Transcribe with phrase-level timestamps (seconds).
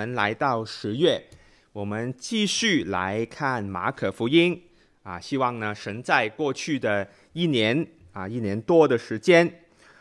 [0.00, 1.22] 我们来到十月，
[1.74, 4.58] 我们继续来看马可福音
[5.02, 5.20] 啊。
[5.20, 9.60] 希望呢，神在过去的一年啊，一年多的时间，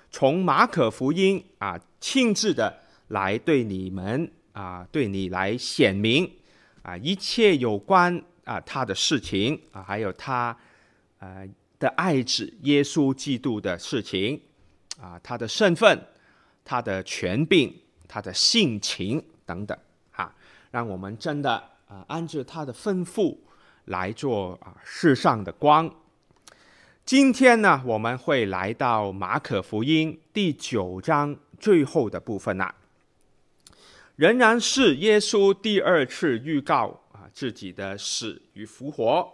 [0.10, 6.32] 从马可福音啊，亲自的来对你们啊，对你来显明
[6.82, 10.58] 啊，一切有关啊他的事情啊，还有他
[11.20, 11.46] 呃
[11.78, 14.40] 的爱子耶稣基督的事情
[14.98, 16.02] 啊，他的身份，
[16.64, 17.74] 他的权柄，
[18.08, 19.22] 他的性情。
[19.50, 19.76] 等等，
[20.72, 21.52] 让我们真的
[21.88, 23.38] 啊，按照他的吩咐
[23.86, 25.92] 来做啊世上的光。
[27.04, 32.72] 今天呢，我们会来到马可福音第九章最后的部分呐，
[34.16, 39.28] 仍然是耶稣第二次预告啊自己的死与复活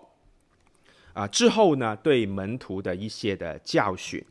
[1.11, 4.23] 啊之后呢，对门徒的一些的教训。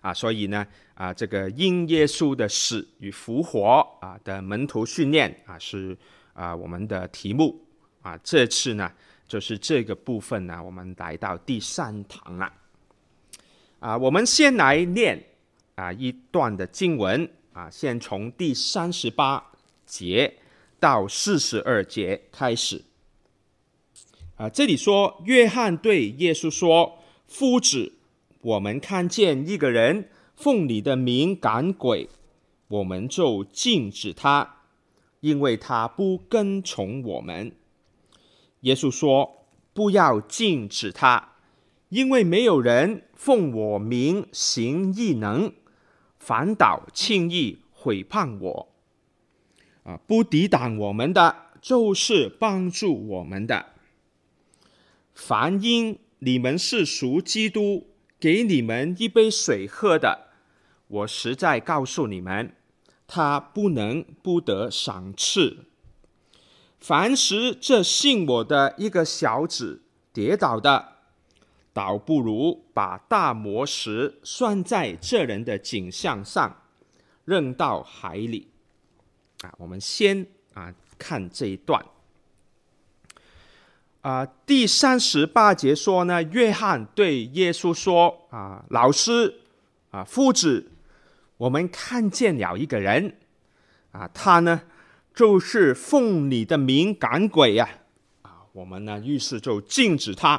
[0.00, 0.64] 啊，所以呢，
[0.98, 5.96] 啊，这个因耶稣的死与复活啊的门徒训练啊，是
[6.32, 7.64] 啊我们的题目
[8.02, 8.18] 啊。
[8.24, 8.90] 这次呢，
[9.28, 12.52] 就是这个部分呢，我们来到第三堂了。
[13.78, 15.24] 啊，我们先来念
[15.76, 19.52] 啊一段的经文啊，先从第三十八
[19.86, 20.34] 节
[20.80, 22.82] 到四十二节开始。
[24.34, 27.92] 啊，这里说，约翰对耶稣说：“夫子。”
[28.42, 30.08] 我们看见一个人
[30.38, 32.08] 奉你的名赶鬼，
[32.68, 34.58] 我们就禁止他，
[35.18, 37.50] 因为他不跟从我们。
[38.60, 41.32] 耶稣说：“不要禁止他，
[41.88, 45.52] 因为没有人奉我名行异能，
[46.20, 48.68] 反倒轻易毁谤我。
[49.82, 53.66] 啊，不抵挡我们的，就是帮助我们的。
[55.12, 57.88] 凡因你们是属基督。”
[58.20, 60.27] 给你们一杯水喝的，
[60.88, 62.54] 我实在告诉你们，
[63.06, 65.66] 他不能不得赏赐。
[66.78, 69.82] 凡是这信我的一个小子
[70.12, 70.96] 跌倒的，
[71.72, 76.62] 倒不如把大磨石拴在这人的颈项上，
[77.24, 78.48] 扔到海里。
[79.42, 81.84] 啊，我们先啊看这一段。
[84.00, 89.40] 啊，第三十八节说呢，约翰对耶稣说：“啊，老师，
[89.90, 90.70] 啊，夫子，
[91.38, 93.16] 我们看见了一个人，
[93.92, 94.62] 啊，他呢，
[95.14, 97.68] 就是奉你的名赶鬼呀，
[98.22, 100.34] 啊，我们呢，于是就禁止他，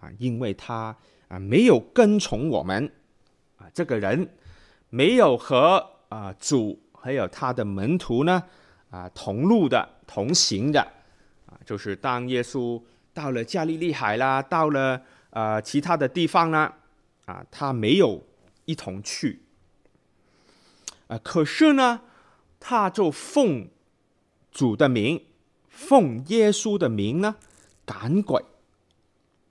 [0.00, 0.96] 啊，因为他
[1.28, 2.90] 啊没有跟从我们，
[3.56, 4.28] 啊，这个人
[4.88, 8.42] 没有和啊主还有他的门徒呢，
[8.90, 10.80] 啊同路的同行的。”
[11.46, 12.80] 啊就是当耶稣
[13.14, 16.72] 到了加利利海啦，到了呃其他的地方呢，
[17.24, 18.22] 啊，他没有
[18.66, 19.40] 一同去，
[21.08, 22.02] 啊，可是呢，
[22.60, 23.68] 他就奉
[24.50, 25.26] 主的名，
[25.68, 27.36] 奉耶稣的名呢
[27.84, 28.42] 赶鬼，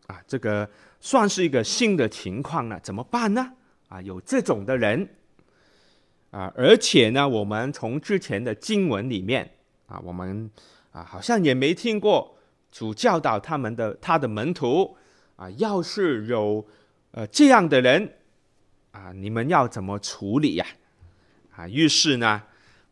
[0.08, 0.70] 啊，这个
[1.00, 3.54] 算是一个新的情况了，怎么办呢？
[3.90, 5.10] 啊，有这种的人，
[6.32, 9.52] 啊，而且呢，我们从之前的经文里面
[9.88, 10.50] 啊，我们。
[10.92, 12.40] 啊，好像也没听过
[12.72, 14.98] 主教导他们的他的门徒
[15.36, 16.66] 啊，要是有
[17.12, 18.16] 呃这样的人
[18.90, 20.66] 啊，你们要怎么处理呀？
[21.58, 22.44] 啊于是呢，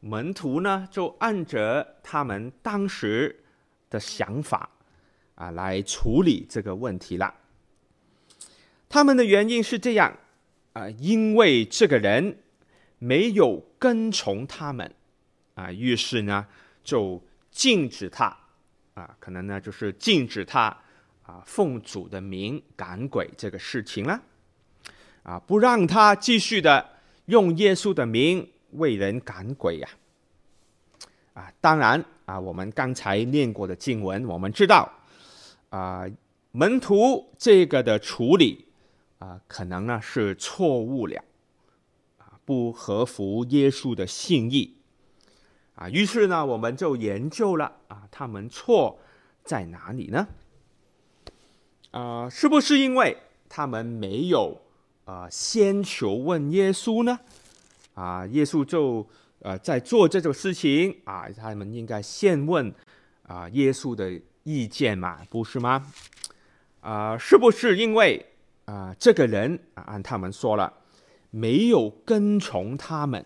[0.01, 3.45] 门徒呢就按着他们当时
[3.89, 4.69] 的想法
[5.35, 7.33] 啊来处理这个问题了。
[8.89, 10.17] 他们的原因是这样
[10.73, 12.39] 啊，因为这个人
[12.99, 14.93] 没有跟从他们
[15.53, 16.47] 啊，于是呢
[16.83, 17.23] 就。
[17.55, 18.25] 禁止他，
[18.95, 20.63] 啊，可能呢就是禁止他
[21.23, 24.21] 啊奉主的名赶鬼这个事情了，
[25.23, 28.45] 啊，不让他继续的用耶稣的名
[28.77, 29.89] 为人赶鬼呀，
[31.33, 34.91] 啊，当然啊，我们刚才念过的经文，我们知道
[35.69, 36.05] 啊，
[36.51, 38.65] 门徒这个的处理
[39.19, 41.23] 啊，可能呢是错误了，
[42.17, 44.75] 啊，不合乎耶稣的信意。
[45.75, 48.97] 啊，于是呢，我们就研究了啊，他们错
[49.43, 50.27] 在哪里呢？
[51.91, 53.17] 啊、是不是因为
[53.47, 54.61] 他们没有
[55.05, 57.19] 啊、先求问耶稣呢？
[57.95, 59.05] 啊，耶稣就
[59.39, 62.71] 呃在做这种事情啊，他们应该先问
[63.23, 65.91] 啊耶稣的意见嘛，不是吗？
[66.81, 68.23] 啊、是不是因为
[68.65, 70.71] 啊、这个人啊按他们说了
[71.31, 73.25] 没有跟从他们？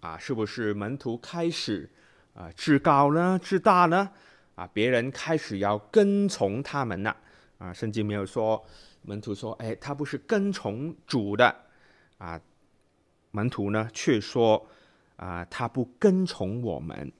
[0.00, 1.90] 啊，是不是门徒开始
[2.34, 4.10] 啊自高呢、自大呢？
[4.54, 7.16] 啊，别人开始要跟从他们了。
[7.58, 8.64] 啊，圣经没有说
[9.02, 11.54] 门徒说，哎，他不是跟从主的。
[12.18, 12.40] 啊，
[13.30, 14.66] 门徒呢却说，
[15.16, 17.12] 啊，他不跟从我们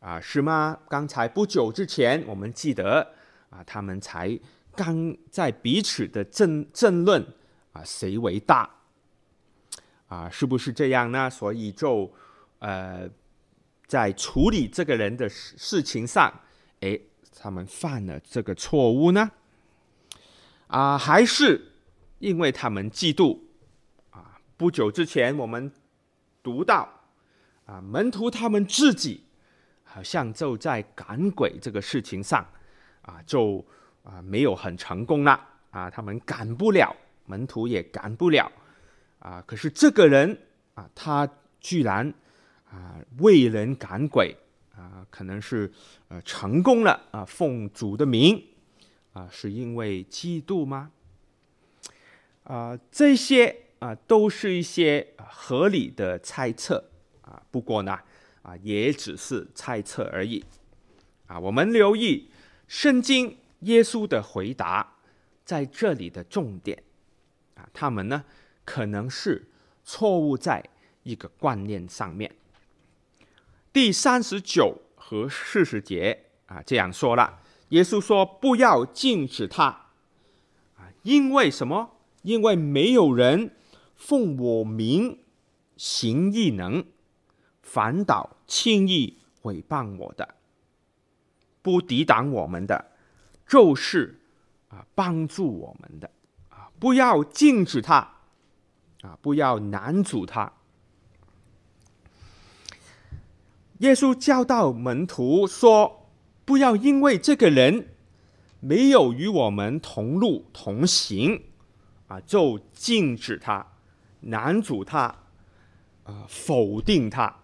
[0.00, 0.78] 啊，是吗？
[0.88, 3.14] 刚才不久之前，我们记得
[3.50, 4.38] 啊，他们才
[4.74, 7.24] 刚在彼此的争争论
[7.72, 8.68] 啊，谁为大
[10.08, 10.28] 啊？
[10.30, 11.28] 是不是这样呢？
[11.28, 12.12] 所以就
[12.58, 13.08] 呃，
[13.86, 16.32] 在处理这个人的事事情上，
[16.80, 16.98] 哎，
[17.36, 19.30] 他们犯了这个错误呢？
[20.68, 21.72] 啊，还是
[22.18, 23.38] 因为他们嫉妒？
[24.62, 25.72] 不久之前我们。
[26.44, 26.88] 读到
[27.66, 29.22] 啊，门徒他们自己
[29.84, 32.44] 好像就在赶鬼这个事情上
[33.02, 33.64] 啊，就
[34.02, 36.94] 啊没有很成功了啊，他们赶不了，
[37.26, 38.50] 门徒也赶不了
[39.20, 39.40] 啊。
[39.46, 40.36] 可是这个人
[40.74, 41.28] 啊，他
[41.60, 42.12] 居然
[42.68, 44.36] 啊为人赶鬼
[44.76, 45.70] 啊，可能是
[46.08, 48.44] 呃成功了啊，奉主的名
[49.12, 50.90] 啊，是因为嫉妒吗？
[52.42, 53.61] 啊，这些。
[53.82, 56.88] 啊，都是一些合理的猜测
[57.22, 57.42] 啊。
[57.50, 57.98] 不过呢，
[58.42, 60.44] 啊，也只是猜测而已。
[61.26, 62.30] 啊，我们留意
[62.68, 64.98] 圣经耶稣的回答
[65.44, 66.80] 在这里的重点
[67.56, 68.24] 啊，他们呢
[68.64, 69.50] 可能是
[69.82, 70.62] 错误在
[71.02, 72.32] 一个观念上面。
[73.72, 77.40] 第三十九和四十节啊，这样说了，
[77.70, 79.64] 耶稣说：“不要禁止他
[80.76, 81.96] 啊，因为什么？
[82.22, 83.50] 因为没有人。”
[84.04, 85.20] 奉我名
[85.76, 86.84] 行异能，
[87.62, 90.34] 反倒轻易毁谤我的，
[91.62, 92.90] 不抵挡我们的，
[93.46, 94.20] 就是
[94.68, 96.10] 啊帮助我们的
[96.50, 96.68] 啊！
[96.80, 97.98] 不要禁止他
[99.02, 99.16] 啊！
[99.22, 100.52] 不要难阻他。
[103.78, 106.08] 耶稣教导门徒说
[106.44, 107.94] ：“不要因为这个人
[108.58, 111.44] 没有与我们同路同行
[112.08, 113.68] 啊，就禁止他。”
[114.22, 115.14] 拦阻他，
[116.04, 117.34] 啊、否定他，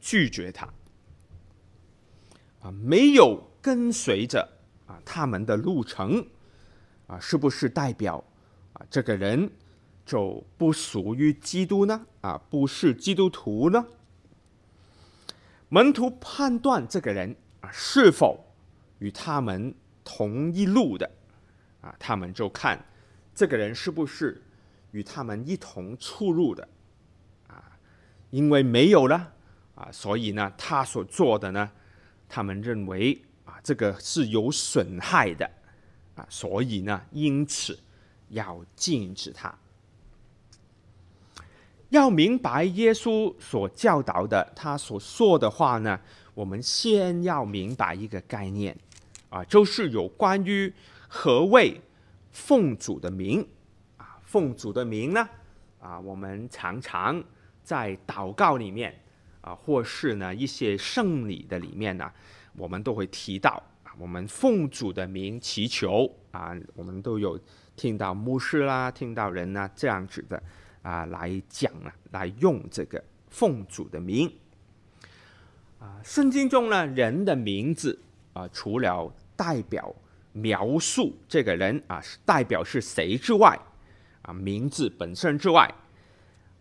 [0.00, 0.66] 拒绝他，
[2.60, 4.48] 啊，没有跟随着
[4.86, 6.26] 啊他们的路程，
[7.06, 8.24] 啊，是不是代表
[8.72, 9.50] 啊这个人
[10.06, 12.06] 就不属于基督呢？
[12.22, 13.86] 啊，不是基督徒呢？
[15.68, 18.42] 门徒判断这个人啊是否
[19.00, 21.10] 与他们同一路的，
[21.82, 22.82] 啊，他们就看
[23.34, 24.42] 这个人是不是。
[24.92, 26.66] 与他们一同出入的，
[27.46, 27.78] 啊，
[28.30, 29.32] 因为没有了
[29.74, 31.70] 啊，所以呢，他所做的呢，
[32.28, 35.50] 他们认为啊，这个是有损害的，
[36.14, 37.78] 啊，所以呢，因此
[38.30, 39.54] 要禁止他。
[41.90, 45.98] 要明白耶稣所教导的，他所说的话呢，
[46.34, 48.76] 我们先要明白一个概念，
[49.30, 50.72] 啊，就是有关于
[51.08, 51.80] 何谓
[52.30, 53.46] 奉主的名。
[54.28, 55.26] 奉主的名呢，
[55.80, 57.24] 啊，我们常常
[57.64, 58.94] 在祷告里面
[59.40, 62.12] 啊，或是呢一些圣礼的里面呢，
[62.54, 63.50] 我们都会提到
[63.84, 67.40] 啊，我们奉主的名祈求啊，我们都有
[67.74, 70.42] 听到牧师啦，听到人呢这样子的
[70.82, 74.30] 啊来讲啊，来用这个奉主的名
[75.78, 75.98] 啊。
[76.04, 77.98] 圣经中呢，人的名字
[78.34, 79.94] 啊，除了代表
[80.32, 83.58] 描述这个人啊，代表是谁之外，
[84.28, 85.74] 啊，名字本身之外，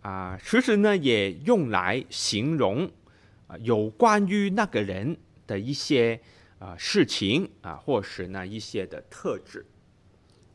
[0.01, 2.89] 啊，其实呢也用来形容
[3.47, 6.17] 啊有关于那个人的一些
[6.59, 9.65] 啊事情啊，或是呢一些的特质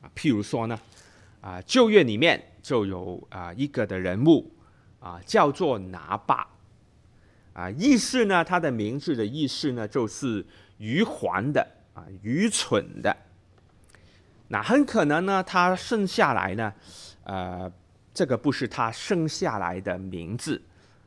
[0.00, 0.09] 啊。
[0.16, 0.81] 譬如说呢，
[1.42, 4.50] 啊旧约里面就有啊一个的人物
[4.99, 6.49] 啊叫做拿八
[7.52, 10.42] 啊，意思呢他的名字的意思呢就是
[10.78, 11.61] 愚环的
[11.92, 13.14] 啊愚蠢的。
[14.52, 16.71] 那很可能呢，他生下来呢，
[17.25, 17.73] 呃，
[18.12, 20.61] 这个不是他生下来的名字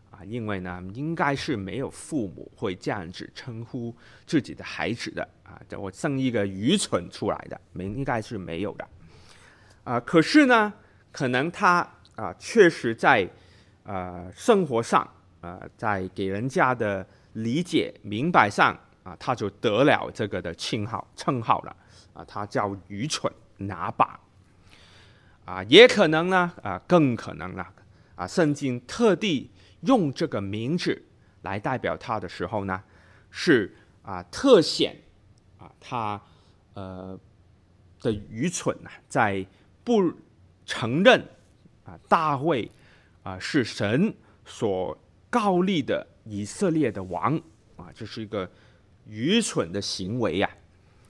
[0.09, 5.61] 啊，因为呢，应该是没有父母会这样子称呼自己的孩子的啊。
[5.77, 8.87] 我生一个愚蠢出来的，没应该是没有的
[9.83, 9.99] 啊。
[9.99, 10.73] 可是呢，
[11.11, 13.29] 可能他啊，确实在
[13.83, 15.07] 呃生活上
[15.41, 21.75] 啊，在给人家的理解明白上啊，他就得了这个的称号称号了。
[22.15, 24.17] 啊，他叫愚蠢拿把，
[25.43, 27.67] 啊，也可能呢，啊，更可能呢，
[28.15, 31.03] 啊，圣经特地用这个名字
[31.41, 32.81] 来代表他的时候呢，
[33.29, 34.95] 是啊，特显
[35.59, 36.21] 啊，他
[36.73, 37.19] 呃
[37.99, 39.45] 的愚蠢呐，在
[39.83, 40.13] 不
[40.65, 41.21] 承认
[41.83, 42.71] 啊，大卫
[43.23, 44.97] 啊是神所
[45.29, 47.37] 膏立的以色列的王
[47.75, 48.49] 啊，这是一个
[49.05, 50.49] 愚蠢的行为呀，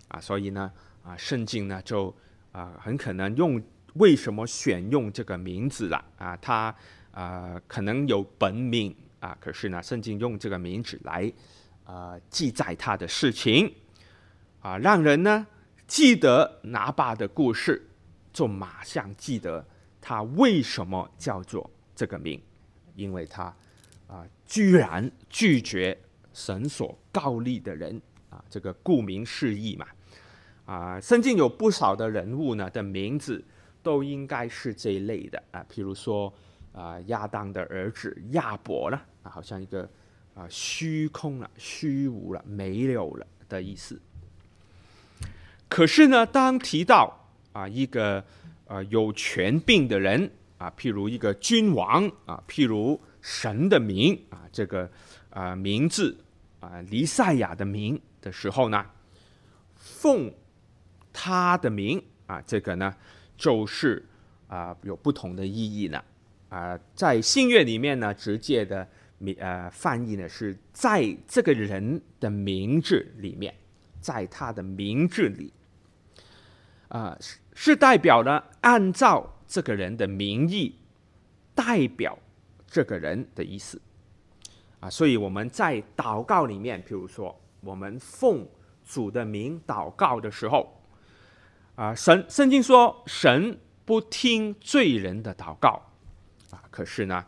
[0.07, 0.71] 啊，所以呢。
[1.05, 2.13] 啊，圣经呢就
[2.51, 3.61] 啊很可能用
[3.93, 6.35] 为什么选用这个名字了啊？
[6.37, 6.75] 他
[7.11, 11.31] 啊可能有本名啊，可是呢，圣经用这个名字来
[11.85, 13.71] 呃记载他的事情
[14.61, 15.45] 啊，让人呢
[15.85, 17.87] 记得拿巴的故事，
[18.33, 19.63] 就马上记得
[20.01, 22.41] 他为什么叫做这个名，
[22.95, 23.43] 因为他
[24.07, 25.95] 啊居然拒绝
[26.33, 29.85] 神所告立的人啊，这个顾名思义嘛。
[30.65, 33.43] 啊，圣经有不少的人物呢的名字
[33.83, 36.33] 都应该是这一类的啊，譬如说
[36.73, 39.87] 啊亚当的儿子亚伯了啊，好像一个
[40.33, 44.01] 啊虚空了、虚无了、没有了的意思。
[45.69, 47.15] 可是呢，当提到
[47.53, 48.23] 啊一个
[48.65, 54.89] 啊有权柄的人啊，譬如一个君王啊，譬如神的名啊，这个
[55.29, 56.17] 啊名字
[56.59, 58.83] 啊弥赛亚的名的时候呢，
[59.75, 60.33] 奉。
[61.17, 62.93] 他的名啊，这个呢，
[63.37, 64.05] 就是
[64.49, 66.03] 啊有不同的意义呢。
[66.49, 68.85] 啊，在新约里面呢，直接的
[69.17, 73.55] 名呃翻译呢是在这个人的名字里面，
[74.01, 75.53] 在他的名字里，
[76.89, 80.75] 啊是是代表呢按照这个人的名义
[81.55, 82.17] 代表
[82.67, 83.81] 这个人的意思。
[84.81, 88.45] 啊，所以我们在祷告里面，譬如说我们奉
[88.85, 90.71] 主的名祷告的时候。
[91.75, 95.81] 啊，神圣经说神不听罪人的祷告，
[96.51, 97.25] 啊，可是呢，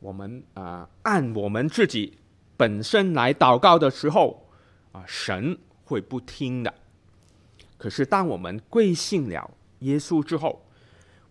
[0.00, 2.18] 我们啊按我们自己
[2.56, 4.48] 本身来祷告的时候，
[4.92, 6.72] 啊，神会不听的。
[7.76, 10.64] 可是当我们归信了耶稣之后，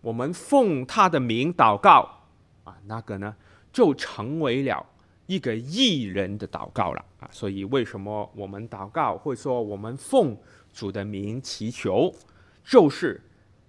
[0.02, 2.26] 我们奉他的名祷告，
[2.64, 3.36] 啊，那个呢
[3.74, 4.86] 就成为了
[5.26, 7.28] 一个义人的祷告了啊。
[7.32, 10.38] 所以为什么我们祷告会说我们奉
[10.72, 12.14] 主的名祈求？
[12.70, 13.20] 就是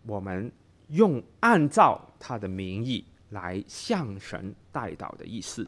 [0.02, 0.52] 我们
[0.88, 5.66] 用按照他的名义来向神代祷的意思。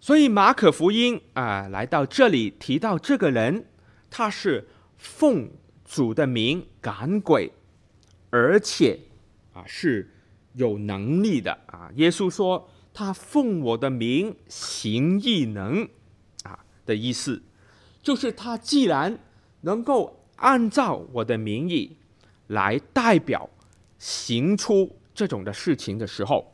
[0.00, 3.66] 所以马可福音啊，来到这里提到这个人，
[4.08, 5.50] 他是奉
[5.84, 7.52] 主的名赶鬼，
[8.30, 8.98] 而且
[9.52, 10.08] 啊是
[10.54, 11.90] 有能力的啊。
[11.96, 15.86] 耶稣说他奉我的名行异能
[16.44, 17.42] 啊的意思，
[18.02, 19.18] 就是他既然
[19.60, 20.16] 能够。
[20.40, 21.96] 按照我的名义
[22.48, 23.48] 来代表
[23.98, 26.50] 行出这种的事情的时候，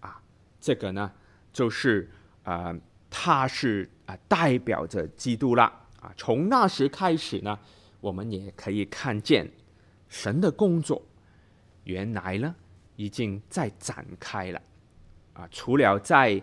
[0.00, 0.20] 啊，
[0.60, 1.10] 这个呢
[1.52, 2.10] 就是
[2.42, 5.62] 啊、呃，他是啊代表着基督了
[6.00, 6.12] 啊。
[6.16, 7.56] 从那时开始呢，
[8.00, 9.48] 我们也可以看见
[10.08, 11.00] 神的工作，
[11.84, 12.52] 原来呢
[12.96, 14.60] 已经在展开了
[15.34, 15.48] 啊。
[15.52, 16.42] 除了在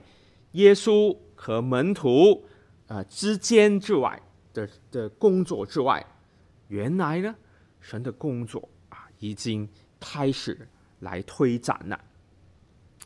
[0.54, 2.46] 耶稣和门徒
[2.88, 4.22] 啊之间之外
[4.54, 6.06] 的的工作之外。
[6.72, 7.36] 原来呢，
[7.82, 9.68] 神的工作啊，已经
[10.00, 10.66] 开始
[11.00, 12.00] 来推展了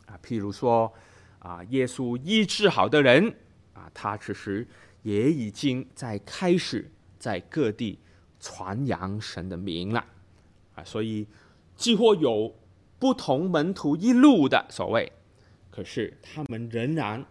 [0.06, 0.16] 啊。
[0.22, 0.92] 譬如说
[1.40, 3.34] 啊，耶稣医治好的人
[3.74, 4.64] 啊，他其实
[5.02, 7.98] 也已经在开始在各地
[8.38, 10.06] 传扬神的名了
[10.76, 10.84] 啊。
[10.84, 11.26] 所以
[11.74, 12.54] 几乎有
[13.00, 15.12] 不同门徒一路的所谓，
[15.72, 17.26] 可是他们仍然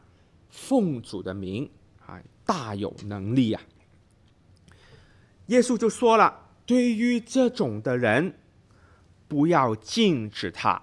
[0.50, 1.72] 奉主的名
[2.06, 3.62] 啊，大有能力呀。
[5.48, 8.34] 耶稣就说了：“对于这种的人，
[9.28, 10.82] 不要禁止他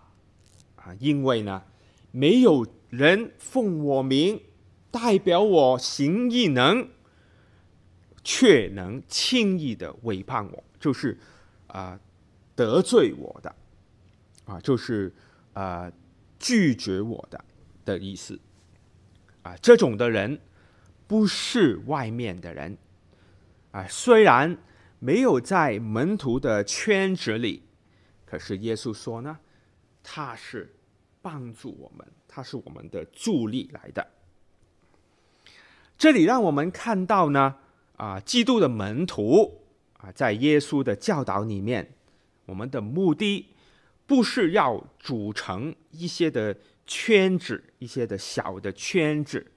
[0.77, 1.65] 啊，因为呢，
[2.13, 4.41] 没有人奉我名
[4.93, 6.89] 代表我行异能，
[8.23, 11.19] 却能轻易的违叛我，就是
[11.67, 11.99] 啊
[12.55, 13.53] 得罪我的
[14.45, 15.13] 啊，就是
[15.55, 15.91] 啊
[16.39, 17.45] 拒绝我的
[17.85, 18.39] 的意思
[19.43, 19.57] 啊。
[19.57, 20.39] 这种的人
[21.09, 22.79] 不是外面的人。”
[23.73, 24.57] 啊，虽然
[24.99, 27.63] 没有在门徒的圈子里，
[28.25, 29.39] 可是耶稣说呢，
[30.03, 30.75] 他是
[31.21, 34.07] 帮助我们，他是我们的助力来的。
[35.97, 37.57] 这里让我们看到呢，
[37.97, 39.63] 啊，基督的门徒
[39.99, 41.95] 啊，在耶稣的教导里面，
[42.45, 43.49] 我们的目的
[44.07, 46.55] 不是要组成一些的
[46.87, 49.51] 圈子，一些的小的圈子，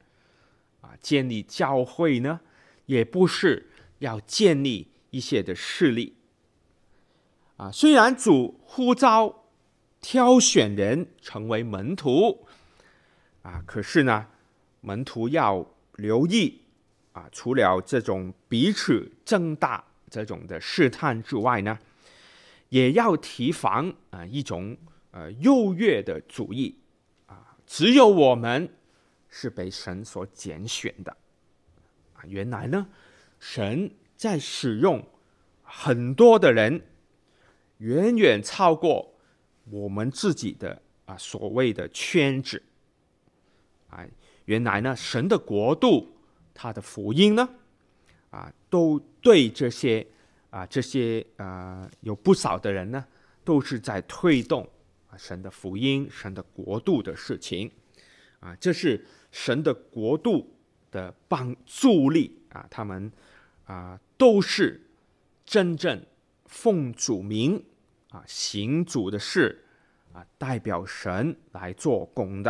[0.80, 2.40] 啊，建立教会呢，
[2.86, 3.72] 也不是。
[4.00, 6.16] 要建立一些的势力
[7.58, 9.46] 啊，虽然主呼召
[10.02, 12.46] 挑选人成为门徒
[13.42, 14.28] 啊，可是呢，
[14.82, 16.62] 门徒要留意
[17.14, 21.80] 啊，除了这种彼此争大这种的试探之外呢，
[22.70, 24.76] 也要提防啊一种
[25.12, 26.78] 呃优越的主义
[27.28, 28.70] 啊，只有我们
[29.30, 31.16] 是被神所拣选的
[32.14, 32.86] 啊，原来呢。
[33.48, 35.08] 神在使用
[35.62, 36.82] 很多的人，
[37.78, 39.14] 远远超过
[39.70, 42.64] 我们自己的啊所谓的圈子。
[43.90, 44.04] 啊，
[44.46, 46.08] 原来呢，神的国度，
[46.56, 47.48] 他的福音呢，
[48.32, 50.06] 啊，都对这些
[50.50, 53.06] 啊这些啊有不少的人呢，
[53.44, 54.68] 都是在推动
[55.08, 57.72] 啊神的福音、神的国度的事情，
[58.40, 60.52] 啊，这是神的国度
[60.90, 63.12] 的帮助力啊，他们
[63.66, 64.82] 啊都是
[65.46, 66.06] 真正
[66.46, 67.64] 奉主名
[68.10, 69.62] 啊行主的事。
[70.14, 72.50] 啊，代表神来做工的，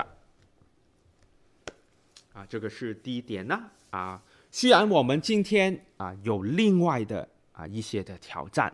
[2.32, 3.72] 啊，这个是第一点呢。
[3.90, 8.72] 啊，虽然我们今天啊有另外的啊一些的挑战，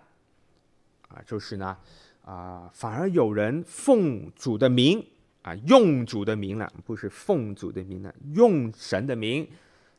[1.07, 1.77] 啊，就是呢，
[2.25, 5.01] 啊，反而有人奉主的名
[5.43, 9.47] 啊，用主的名了，不是奉主的名了，用神的名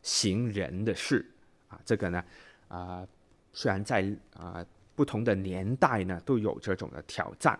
[0.03, 1.25] 行人的事，
[1.73, 2.23] 啊，这个呢，
[2.69, 3.02] 啊，
[3.55, 4.05] 虽然在
[4.37, 4.62] 啊
[4.95, 7.59] 不同的年代呢都有这种的挑战。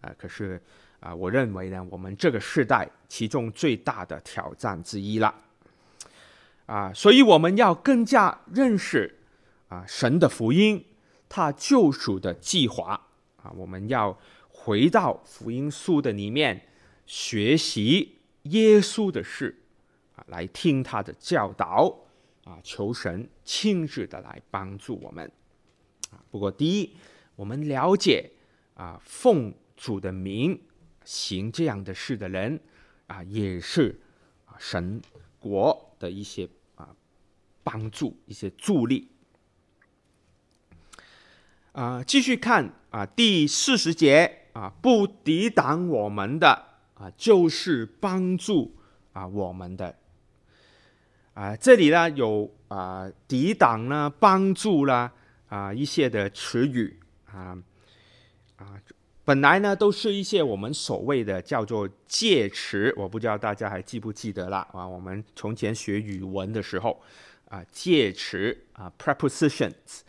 [0.00, 0.62] 啊，可是
[1.00, 5.34] 啊，我认为呢，我们这个时代其中最大的挑战之一了，
[6.66, 9.18] 啊，所以我们要更加认识
[9.66, 10.84] 啊神的福音，
[11.28, 12.92] 他救赎的计划
[13.42, 14.16] 啊，我们要
[14.50, 16.68] 回到福音书的里面
[17.04, 19.58] 学习耶稣的事
[20.14, 21.92] 啊，来听他的教导
[22.48, 25.30] 啊，求神亲自的来帮助我们
[26.10, 26.16] 啊。
[26.30, 26.96] 不过第一，
[27.36, 28.30] 我们了解
[28.72, 30.58] 啊，奉主的名
[31.04, 32.58] 行这样的事的人
[33.06, 34.00] 啊，也是
[34.46, 35.02] 啊神
[35.38, 36.96] 国的一些啊
[37.62, 39.10] 帮助，一些助力
[41.72, 42.02] 啊。
[42.02, 46.64] 继续看啊，第四十节啊，不抵挡我们的
[46.94, 48.74] 啊，就是帮助
[49.12, 49.98] 啊我们的
[51.38, 51.54] 啊。
[51.56, 55.12] 这里呢有啊抵挡呢，帮助啦
[55.48, 57.56] 啊一些的词语啊
[58.56, 58.74] 啊。
[59.24, 64.88] 本来呢，都是一些我们所谓的叫做介词，我不知道大家还记不记得啦啊？
[64.88, 66.98] 我们从前学语文的时候
[67.50, 70.00] 啊，介词啊，prepositions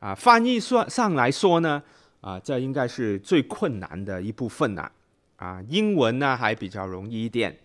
[0.00, 1.80] 啊，翻译说上来说呢
[2.20, 4.90] 啊，这应该是最困难的一部分呐
[5.36, 5.62] 啊。
[5.68, 7.56] 英文呢还比较容易一点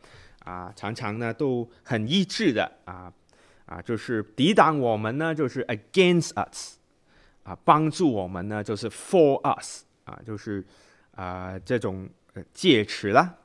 [0.43, 3.12] 啊，常常呢都很一致的啊
[3.65, 6.77] 啊，就是抵挡我们呢就是 against us
[7.43, 10.65] 啊，帮助我们呢就是 for us 啊，就是。
[11.13, 12.10] 啊、这种
[12.54, 13.36] 介词啦，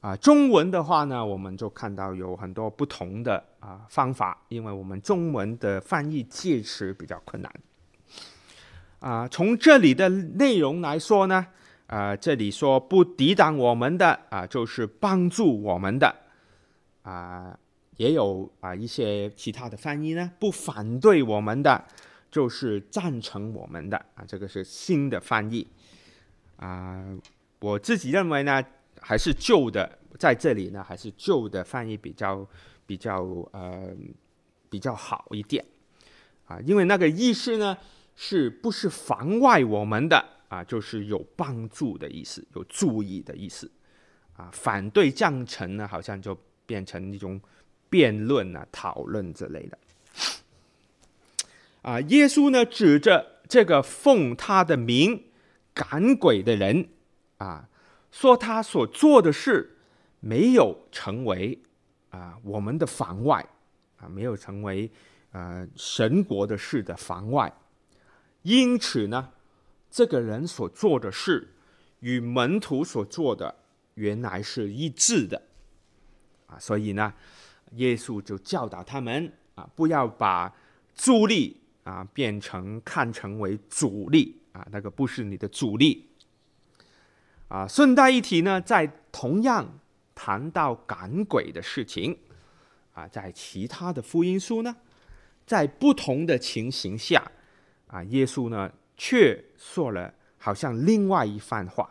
[0.00, 7.52] 啊、中文的话呢，我们就看到有很多不同的啊、方法，因为我们中文的翻译介词比较困难。
[9.00, 11.44] 啊、从这里的内容来说呢，
[11.88, 16.14] 啊、这里说不抵挡我们的啊、就是帮助我们的，
[17.02, 17.58] 啊、
[17.96, 21.84] 也有啊、一些其他的翻译呢，不反对我们的，
[22.30, 25.66] 就是赞成我们的啊、这个是新的翻译。
[26.56, 27.04] 啊、
[27.60, 28.64] 我自己认为呢，
[29.00, 32.48] 还是旧的，在这里呢，还是旧的翻译比较
[32.86, 33.94] 比较呃
[34.70, 35.64] 比较好一点
[36.46, 37.76] 啊，因为那个意思呢，
[38.14, 43.70] 是不是妨碍我们的啊，就是有帮助的意思，有注意的意思
[44.36, 46.38] 啊，反对赞成呢，好像就
[46.72, 47.38] 变成一种
[47.90, 49.78] 辩论啊、讨论之类的
[51.82, 52.00] 啊。
[52.00, 55.24] 耶稣呢，指着这个奉他的名。
[55.74, 56.86] 赶鬼的人
[57.38, 57.66] 啊，
[58.10, 59.78] 说他所做的事
[60.20, 61.58] 没有成为
[62.10, 63.42] 啊我们的妨碍
[63.96, 64.90] 啊，没有成为
[65.30, 67.50] 呃神国的事的妨碍。
[68.42, 69.30] 因此呢，
[69.90, 71.48] 这个人所做的事
[72.00, 73.54] 与门徒所做的
[73.94, 75.40] 原来是一致的
[76.52, 77.12] 啊，所以呢，
[77.76, 80.54] 耶稣就教导他们啊，不要把
[80.94, 84.36] 助力啊变成看成为阻力。
[84.52, 86.10] 啊，那个不是你的主力。
[87.48, 89.66] 啊，顺带一提呢，在同样
[90.14, 92.18] 谈到赶鬼的事情，
[92.92, 94.76] 啊，在其他的福音书呢，
[95.46, 97.32] 在不同的情形下，
[97.86, 101.90] 啊，耶稣呢却说了好像另外一番话。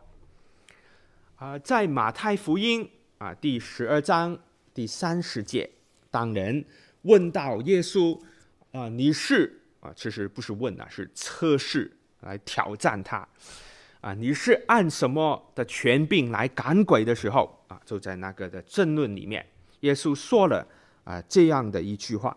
[1.38, 4.38] 啊，在马太福音啊第十二章
[4.82, 5.70] 第三十节，
[6.10, 6.65] 当人
[7.04, 8.20] 问到耶稣
[8.72, 11.96] 啊，你是啊，其实不是问啊，是测试。
[12.22, 13.28] 来挑战他，
[14.00, 17.80] 啊，你是按什么的权柄来赶鬼的时候啊？
[17.86, 19.46] 就在那个的争论里面，
[19.82, 20.65] 耶稣说了
[21.04, 22.36] 啊这样的一句话：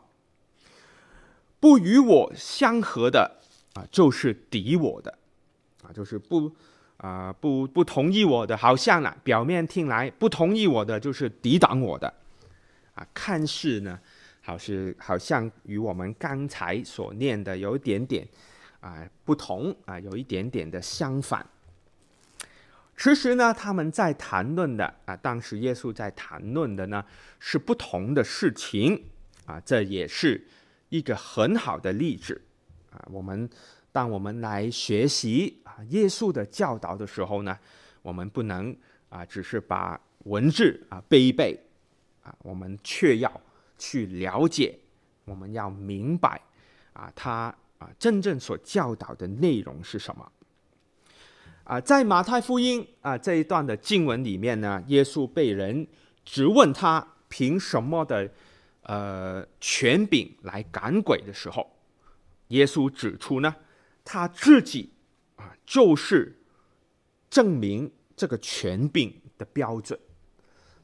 [1.59, 3.41] 不与我相合的
[3.73, 5.19] 啊，就是敌我的，
[5.83, 6.53] 啊，就是不
[6.99, 12.13] 啊不不同意我的，好像呢表面听来不同意我的就是抵挡我的，
[12.95, 13.99] 啊，看似呢，
[14.41, 18.27] 好是好像与我们刚才所念的有一点点。
[18.81, 21.47] 啊，不同啊，有一点点的相反。
[22.99, 27.03] 其实呢，他们在谈论的啊，当时耶稣在谈论的呢
[27.39, 29.03] 是不同的事情
[29.47, 30.47] 啊，这也是
[30.91, 32.39] 一个很好的例子
[32.91, 33.03] 啊。
[33.11, 33.49] 我们
[33.91, 37.59] 当我们来学习啊耶稣的教导的时候呢，
[38.03, 38.77] 我们不能
[39.09, 41.59] 啊只是把文字啊背一背
[42.25, 43.41] 啊，我们却要
[43.79, 44.77] 去了解，
[45.25, 46.41] 我们要明白
[46.93, 50.33] 啊他啊真正所教导的内容是什么。
[51.65, 55.87] 啊，在马太福音啊这一段的经文里面呢，耶稣被人
[56.25, 58.31] 质问他凭什么的
[58.83, 61.75] 呃权柄来赶鬼的时候，
[62.49, 63.55] 耶稣指出呢，
[64.05, 64.91] 他自己
[65.37, 66.37] 啊就是
[67.31, 69.99] 证明这个权柄的标准，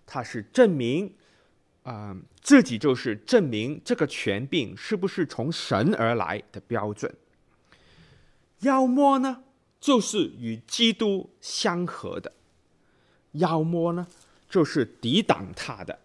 [0.07, 1.15] 他是证明
[1.91, 7.13] 啊、自己就是证明这个权柄是不是从神而来的标准，
[8.61, 9.43] 要么呢？
[9.81, 12.31] 就是与基督相合的，
[13.33, 14.07] 要么呢，
[14.49, 15.99] 就是抵挡他的，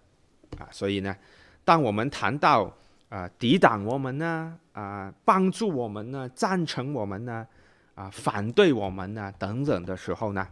[0.57, 1.15] 啊，所以呢，
[1.63, 2.75] 当我们谈到
[3.09, 7.45] 啊、抵挡我们呢，啊、帮助我们呢，赞成我们呢，
[7.93, 10.47] 啊、反对我们呢等等的时候呢，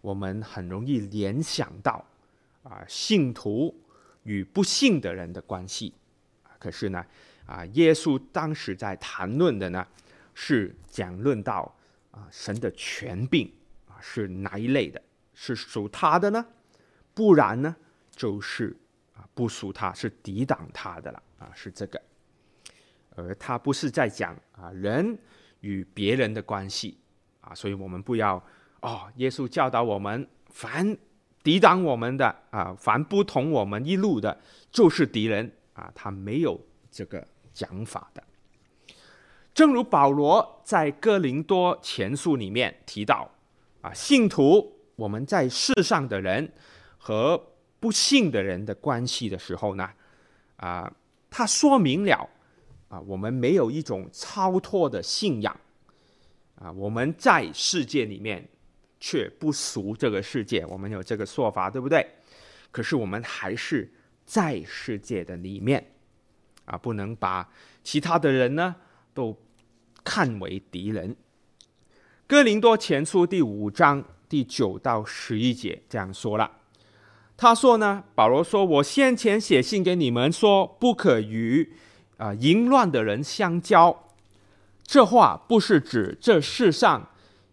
[0.00, 2.04] 我们很容易联想到
[2.62, 3.74] 啊、信徒
[4.30, 5.92] 与不幸的人的关系，
[6.60, 7.04] 可是呢，
[7.46, 9.84] 啊、耶稣当时在谈论的呢，
[10.34, 11.74] 是讲论到。
[12.12, 13.48] 啊，神的权柄
[13.86, 15.00] 啊是哪一类的？
[15.32, 16.44] 是属他的呢？
[17.14, 17.76] 不然呢，
[18.10, 18.76] 就是
[19.14, 22.02] 啊不属他，是抵挡他的了啊，是这个。
[23.14, 25.16] 而他不是在讲啊人
[25.60, 26.98] 与别人的关系
[27.42, 28.44] 啊，所以我们不要
[28.80, 29.08] 哦。
[29.14, 30.96] 耶稣教导我们，凡
[31.42, 35.90] 抵挡我们的啊，凡不同我们一路的，就是敌人啊。
[35.94, 38.22] 他没有这个讲法的。
[39.52, 43.30] 正如保罗在哥林多前书里面提到，
[43.80, 46.52] 啊，信徒我们在世上的人
[46.98, 47.42] 和
[47.80, 49.90] 不信的人的关系的时候呢，
[50.56, 50.92] 啊，
[51.30, 52.28] 他说明了
[52.88, 55.58] 啊，我们没有一种超脱的信仰，
[56.56, 58.48] 啊，我们在世界里面
[59.00, 62.06] 却不俗这个世界，我们有这个说法，对不对？
[62.70, 63.90] 可是我们还是
[64.24, 65.92] 在世界的里面，
[66.66, 67.50] 啊，不能把
[67.82, 68.76] 其他的人呢，
[69.12, 69.36] 都
[70.04, 71.16] 看为敌人。
[72.26, 76.58] 哥林多前书第五章第九到十一节这样说了。
[77.36, 81.72] 他说呢，保罗说：“我先前写信给你们说，不可与
[82.18, 84.10] 啊、淫乱的人相交。
[84.84, 87.10] 这话不是指这世上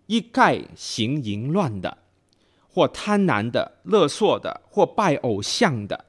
[0.07, 1.99] 一概行淫乱的，
[2.67, 6.05] 或贪婪的、勒索的，或拜偶像的。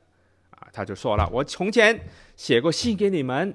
[0.51, 3.55] 啊，他就说了，我从前写过信给你们。”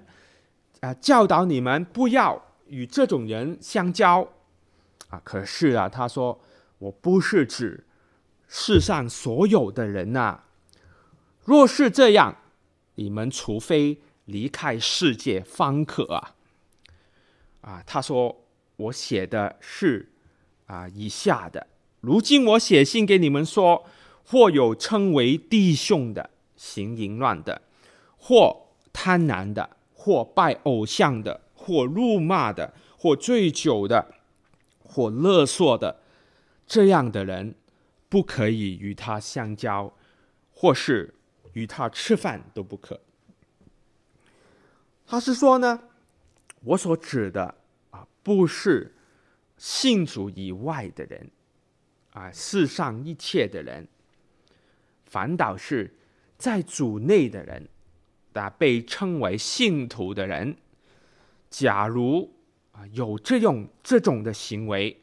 [0.84, 4.28] 啊，教导你们不要与这种人相交，
[5.08, 6.42] 啊，可是啊，他说
[6.78, 7.88] 我不是指
[8.50, 10.44] 世上所有的人呐、
[11.46, 12.36] 若是这样，
[12.96, 16.36] 你们除非离开世界方可啊。
[17.62, 18.44] 啊，他说
[18.76, 20.12] 我写的是
[20.74, 21.68] 啊以下的。
[22.02, 23.86] 如今我写信给你们说，
[24.26, 27.62] 或有称为弟兄的行淫乱的，
[28.18, 29.78] 或贪婪的。
[29.96, 34.16] 或拜偶像的，或辱骂的，或醉酒的，
[34.84, 36.02] 或勒索的，
[36.68, 37.56] 这样的人
[38.10, 39.94] 不可以与他相交，
[40.52, 41.16] 或是
[41.54, 43.00] 与他吃饭都不可。
[45.08, 45.84] 他是说呢，
[46.66, 47.56] 我所指的
[47.92, 48.93] 啊，不是
[49.58, 51.32] 信主以外的人，
[52.12, 53.88] 啊，世上一切的人，
[55.06, 55.94] 反倒是
[56.38, 57.70] 在主内的人。
[58.34, 60.58] 啊，被称为信徒的人，
[61.52, 62.34] 假如
[62.72, 65.00] 啊有这种这种的行为，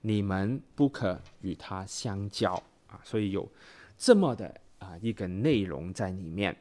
[0.00, 2.52] 你们不可与他相交
[2.88, 3.00] 啊。
[3.04, 3.48] 所以有
[3.96, 6.56] 这么的啊一个内容在里面。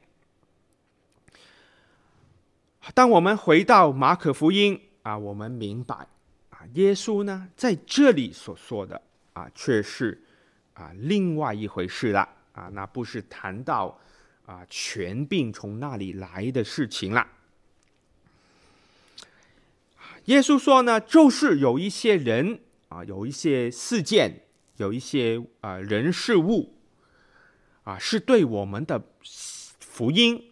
[2.93, 6.07] 当我们回到马可福音啊，我们明白
[6.73, 9.01] 耶稣呢在这里所说的
[9.33, 10.23] 啊，却是
[10.73, 13.99] 啊另外一回事了啊，那不是谈到。
[14.45, 17.25] 啊，权柄从那里来的事情了。
[20.25, 24.41] 耶稣说呢，就是有一些人啊，有一些事件，
[24.75, 26.75] 有一些啊人事物
[27.85, 29.01] 啊，是对我们的
[29.79, 30.51] 福音、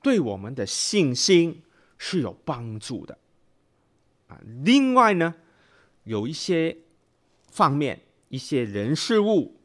[0.00, 1.62] 对我们的信心
[1.98, 3.18] 是有帮助的
[4.28, 4.40] 啊。
[4.64, 5.34] 另外呢，
[6.06, 6.74] 有一些
[7.52, 9.60] 方面，一些人事物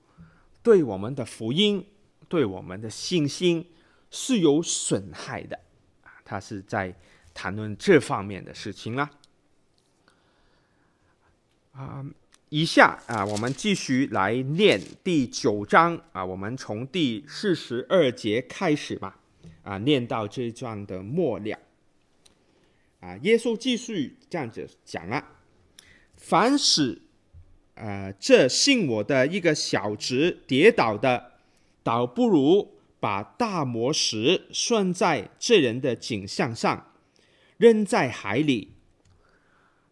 [0.62, 1.88] 对我们的福音。
[2.32, 3.70] 对我们的信心
[4.10, 5.60] 是有损害的
[6.02, 6.96] 啊，他是在
[7.34, 9.12] 谈论这方面的事情啦。
[11.74, 12.06] 啊，
[12.48, 19.20] 以下啊，我们继续来念第九章啊，我们从第四十二节开始吧，
[19.64, 21.60] 啊，念到这一章的末了。
[23.02, 25.41] 啊，耶稣继续这样子讲啊，
[26.22, 27.02] 凡使
[27.74, 31.32] 呃这信我的一个小子跌倒的，
[31.82, 36.94] 倒不如把大磨石拴在这人的颈项上，
[37.58, 38.74] 扔在海里。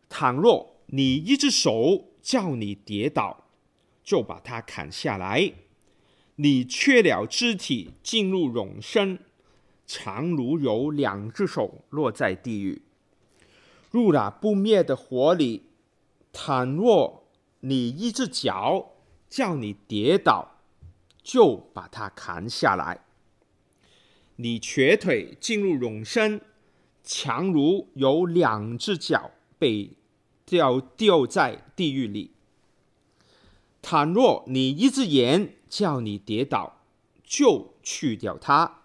[0.07, 3.45] 倘若你一只手，叫你跌倒，
[4.03, 5.53] 就把它砍下来。
[6.35, 9.17] 你缺了肢体进入永生，
[9.87, 12.83] 常如有两只手落在地狱，
[13.89, 15.63] 入了不灭的火里。
[16.31, 17.27] 倘若
[17.59, 18.93] 你一只脚
[19.29, 20.59] 叫你跌倒，
[21.21, 23.05] 就把它砍下来。
[24.37, 26.41] 你瘸腿进入永生，
[27.03, 29.95] 强如有两只脚被。
[30.49, 32.31] 掉掉在地狱里。
[33.83, 36.81] 倘若你一只眼叫你跌倒，
[37.23, 38.81] 就去掉它。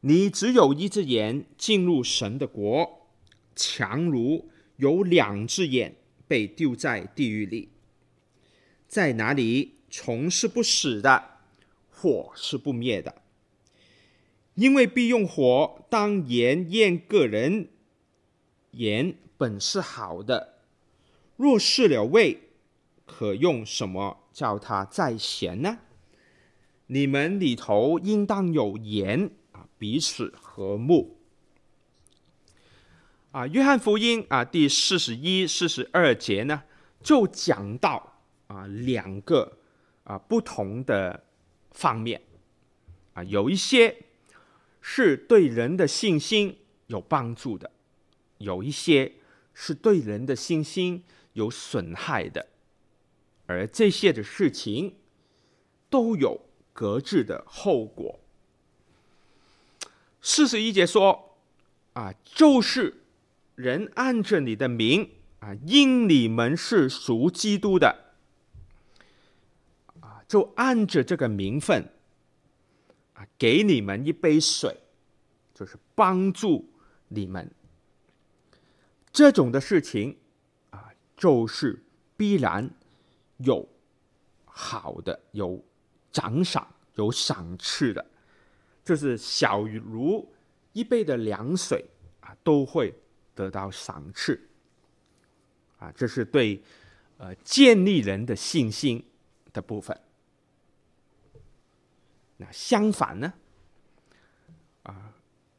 [0.00, 3.08] 你只有一只眼进入神的国，
[3.56, 5.96] 强如有两只眼
[6.28, 7.70] 被丢在地狱里。
[8.86, 11.38] 在哪里，虫是不死的，
[11.90, 13.22] 火是不灭的。
[14.54, 17.68] 因为必用火当盐验个人，
[18.72, 20.58] 盐本是好的。
[21.36, 22.50] 若失了味，
[23.06, 25.78] 可用什么叫它再咸呢？
[26.88, 31.17] 你们里头应当有盐啊，彼此和睦。
[33.30, 36.62] 啊，约翰福音啊，第四十一、四十二节呢，
[37.02, 39.58] 就讲到啊两个
[40.04, 41.24] 啊不同的
[41.72, 42.22] 方面
[43.14, 44.04] 啊，有一些
[44.80, 47.70] 是对人的信心有帮助的，
[48.38, 49.12] 有一些
[49.52, 51.04] 是对人的信心。
[51.34, 52.48] 有损害的，
[53.46, 54.96] 而这些的事情
[55.88, 56.40] 都有
[56.72, 58.18] 各自的后果。
[60.20, 61.38] 四十一节说
[61.94, 63.02] ：“啊，就是
[63.58, 68.14] 人按着你的名啊，因你们是属基督的
[70.00, 71.90] 啊，就按着这个名分
[73.14, 74.76] 啊，给你们一杯水，
[75.52, 76.72] 就是帮助
[77.08, 77.50] 你们
[79.12, 80.16] 这种的事情。”
[80.70, 81.82] 啊就是
[82.16, 82.70] 必然
[83.38, 83.68] 有
[84.44, 85.60] 好的，有
[86.12, 88.06] 奖赏，有赏赐的，
[88.84, 90.32] 就是小如
[90.72, 91.84] 一杯的凉水
[92.20, 92.94] 啊，都会
[93.38, 94.40] 得到赏赐
[95.78, 95.92] 啊。
[95.94, 96.60] 这是对
[97.18, 99.04] 呃建立人的信心
[99.52, 99.96] 的部分。
[102.38, 103.32] 那相反呢，
[104.82, 105.12] 啊，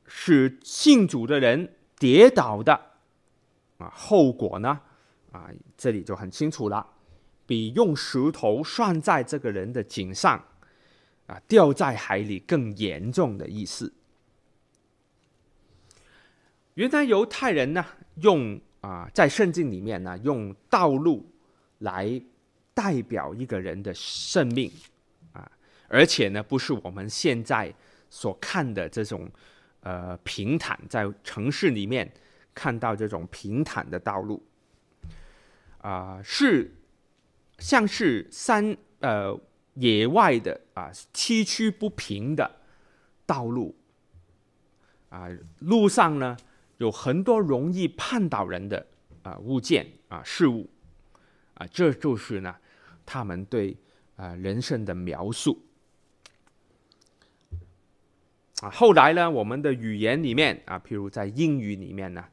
[0.06, 2.74] 使信主的人跌倒的
[3.78, 4.82] 啊，后果呢？
[5.32, 6.86] 啊，这里就很清楚了，
[7.46, 10.44] 比用石头拴在这个人的颈上，
[11.28, 13.94] 啊，掉在海里更严重的意思。
[16.80, 17.86] 原来犹太人呢，
[18.22, 21.30] 用啊，在圣经里面呢，用道路
[21.80, 22.22] 来
[22.74, 24.72] 代表一个人的生命，
[25.34, 25.52] 啊，
[25.90, 27.74] 而且呢，不是我们现在
[28.10, 29.30] 所看的这种
[29.82, 32.10] 呃平坦，在城市里面
[32.54, 34.42] 看到这种平坦的道路。
[35.80, 36.74] 啊、是
[37.58, 39.38] 像是山呃
[39.74, 42.50] 野外的啊崎岖不平的
[43.26, 43.76] 道路
[45.10, 45.28] 啊、
[45.60, 46.38] 路上呢
[46.80, 48.86] 有很多容易绊倒人的
[49.24, 50.70] 啊、物件啊事物
[51.54, 52.54] 啊，这就是呢
[53.06, 53.78] 他们对
[54.18, 55.62] 啊、人生的描述
[58.62, 58.70] 啊。
[58.70, 62.26] 后来呢，我们的语言里面啊，譬如在英语里面呢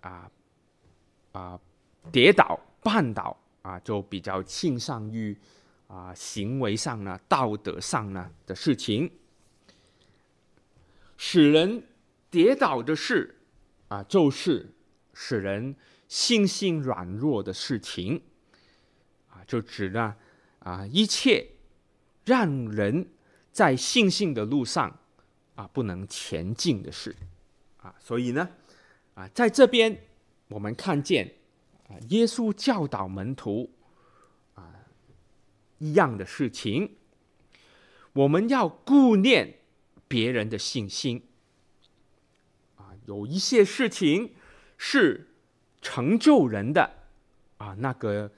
[0.00, 0.30] 啊
[1.32, 1.60] 啊
[2.10, 2.58] 跌倒。
[2.84, 5.34] 绊倒啊，就比较倾向于
[5.86, 9.10] 啊行为上呢、道德上呢的事情，
[11.16, 11.82] 使人
[12.28, 13.33] 跌倒的事
[13.94, 14.74] 啊，就是
[15.12, 15.76] 使人
[16.08, 18.20] 信心软弱的事情
[19.28, 20.16] 啊，就指呢
[20.58, 21.46] 啊一切
[22.24, 23.08] 让人
[23.52, 24.98] 在信心的路上
[25.54, 27.14] 啊不能前进的事
[27.76, 28.48] 啊，所以呢
[29.14, 29.96] 啊在这边
[30.48, 31.34] 我们看见。
[31.86, 33.70] 啊，耶稣教导门徒
[34.54, 34.72] 啊
[35.76, 36.96] 一样的事情，
[38.14, 39.58] 我们要顾念
[40.08, 41.22] 别人的信心。
[43.04, 44.34] 有一些事情
[44.76, 45.28] 是
[45.80, 46.90] 成就人的
[47.58, 48.30] 啊，那个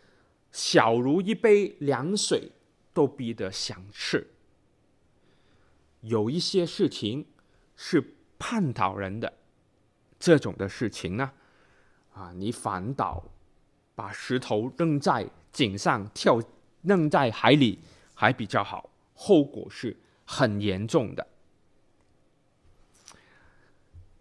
[0.52, 2.50] 小如一杯凉水
[2.92, 4.20] 都必得想吃；
[6.00, 7.26] 有一些事情
[7.74, 9.32] 是绊倒人的，
[10.18, 11.32] 这种的事情呢，
[12.12, 13.24] 啊，你反倒。
[13.94, 16.38] 把石头扔在井上跳，
[16.82, 17.78] 扔在海里
[18.12, 21.26] 还比较好，后果是很严重的。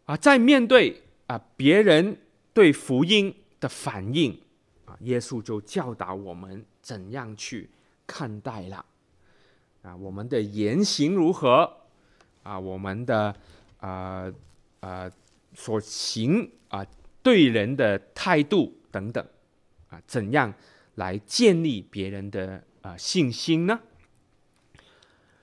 [0.05, 2.17] 啊，在面对啊别人
[2.53, 4.39] 对福音的反应
[4.85, 7.69] 啊，耶稣就教导我们怎样去
[8.05, 8.85] 看待了。
[9.81, 11.71] 啊，我们的言行如何？
[12.43, 13.35] 啊，我们的
[13.79, 14.31] 啊
[14.79, 15.11] 啊
[15.53, 16.85] 所行啊
[17.23, 19.25] 对人的态度等等
[19.89, 20.53] 啊，怎样
[20.95, 23.79] 来建立别人的啊信心呢？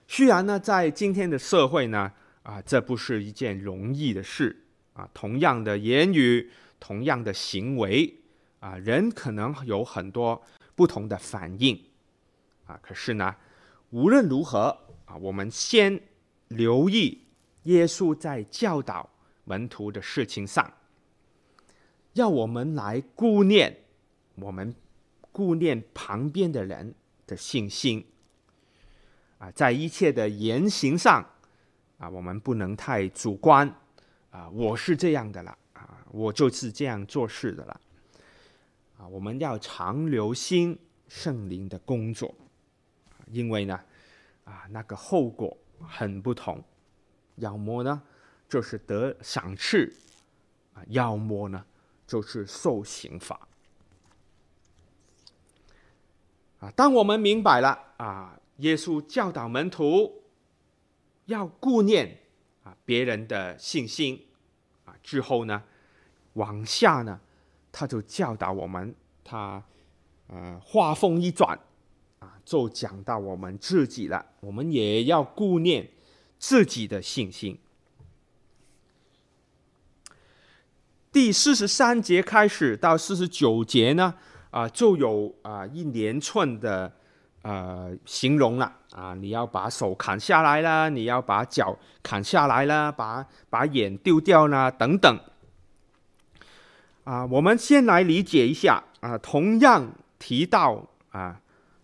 [0.07, 5.09] 虽然呢，在今天的社会呢，啊，这不是一件容易的事啊。
[5.15, 6.51] 同样的言语，
[6.81, 8.15] 同样的行为
[8.61, 10.43] 啊，人可能有很多
[10.75, 11.81] 不同的反应
[12.67, 12.79] 啊。
[12.83, 13.37] 可是呢，
[13.91, 16.01] 无论如何啊，我们先
[16.49, 17.27] 留意
[17.65, 19.09] 耶稣在教导
[19.45, 20.73] 门徒的事情上，
[22.15, 23.85] 要我们来顾念
[24.35, 24.75] 我们
[25.31, 26.95] 顾念旁边的人
[27.27, 28.05] 的信心
[29.39, 31.25] 啊，在一切的言行上
[32.03, 33.73] 啊，我们不能太主观
[34.33, 37.81] 啊，我是这样的了啊，我就是这样做事的了
[38.99, 42.35] 啊，我们要常留心圣灵的工作。
[43.29, 43.81] 因为呢，
[44.43, 46.61] 啊，那个后果很不同，
[47.37, 48.03] 要么呢
[48.49, 49.95] 就是得赏赐，
[50.75, 51.65] 啊，要么呢
[52.05, 53.39] 就是受刑罚。
[56.59, 60.22] 啊，当我们明白了啊，耶稣教导门徒
[61.27, 62.19] 要顾念
[62.63, 64.27] 啊别人的信心
[64.85, 65.63] 啊之后呢，
[66.35, 67.21] 往下呢，
[67.71, 69.63] 他就教导我们，他
[70.27, 71.59] 呃话锋一转。
[72.19, 75.89] 啊，就讲到我们自己了，我们也要顾念
[76.39, 77.59] 自己的信心。
[81.11, 84.15] 第四十三节开始到四十九节呢，
[84.53, 86.97] 啊，就有啊一连串的
[87.43, 95.21] 呃形容了啊，你要把手砍下来了，你要把脚砍下来了，把把眼丢掉啦等等。
[97.05, 101.39] 啊，我们先来理解一下啊，同样提到啊。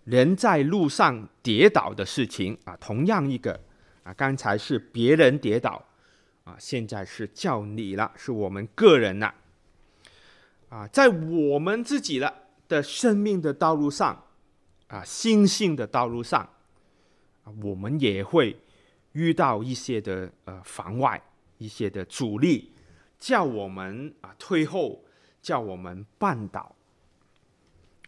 [0.05, 3.61] 人在路上跌倒的事情啊，同样一个
[4.05, 5.85] 啊，刚才是别人跌倒
[6.45, 9.35] 啊，现在是叫你了，是我们个人了
[10.71, 12.33] 啊，在我们自己了
[12.69, 14.25] 的生命的道路上
[14.89, 16.49] 啊，信心的道路上，
[17.63, 18.59] 我们也会
[19.13, 21.23] 遇到一些的呃妨碍，
[21.57, 22.73] 一些的阻力，
[23.19, 25.05] 叫我们啊退后，
[25.41, 26.75] 叫我们绊倒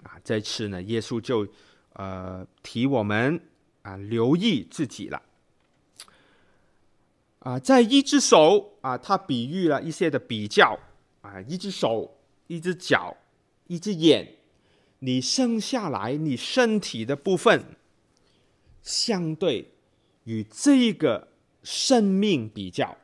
[0.03, 0.19] 啊。
[0.25, 1.47] 这次呢，耶稣就。
[1.95, 3.38] 呃，提我们
[3.83, 5.21] 啊，留意自己了。
[7.40, 10.79] 啊，在一只手啊，他比喻了一些的比较
[11.21, 12.16] 啊，一只手、
[12.47, 13.14] 一只脚、
[13.66, 14.37] 一只眼，
[15.01, 17.77] 你生下来你身体的部分，
[18.83, 19.73] 相对
[20.25, 21.29] 于这个
[21.63, 22.97] 生命比较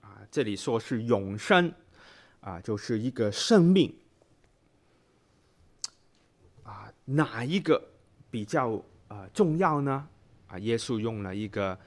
[0.00, 1.72] 啊，这里说是永生
[2.40, 3.94] 啊，就是一个生命。
[6.64, 7.82] 啊哪一个
[8.30, 10.06] 比较呃重要呢？
[10.48, 11.78] 啊，耶稣用了一个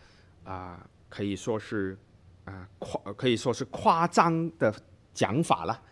[0.43, 1.97] 啊、可以说是
[2.45, 4.73] 啊夸可以说是夸张的
[5.13, 5.83] 讲法了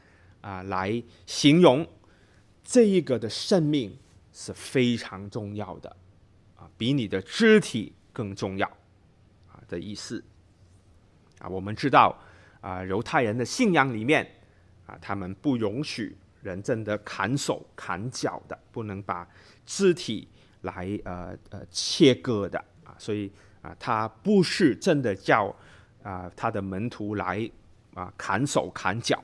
[0.41, 1.87] 啊、来形容
[2.69, 3.97] 这一个的生命
[4.31, 5.89] 是非常重要的
[6.55, 8.67] 啊，比你的肢体更重要
[9.47, 10.23] 啊的意思
[11.39, 11.49] 啊。
[11.49, 12.15] 我们知道
[12.61, 14.23] 啊，犹太人的信仰里面
[14.85, 16.15] 啊，他们不容许。
[16.41, 19.27] 人真的砍手砍脚的，不能把
[19.65, 20.25] 肢体
[20.61, 23.29] 来呃呃切割的啊，所以
[23.61, 25.53] 啊，他不是真的叫
[26.01, 27.51] 啊他的门徒来
[27.93, 29.21] 啊砍手砍脚。